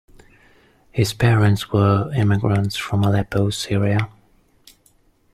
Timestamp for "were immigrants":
1.71-2.75